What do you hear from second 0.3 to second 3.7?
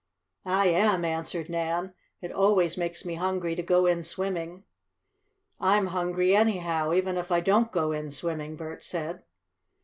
"I am," answered Nan. "It always makes me hungry to